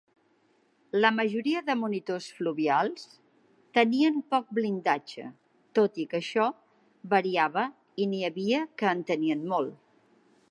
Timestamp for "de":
1.67-1.73